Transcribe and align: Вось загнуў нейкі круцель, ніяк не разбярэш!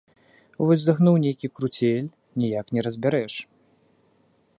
Вось 0.67 0.81
загнуў 0.85 1.15
нейкі 1.25 1.47
круцель, 1.59 2.09
ніяк 2.45 2.65
не 2.79 2.85
разбярэш! 2.89 3.33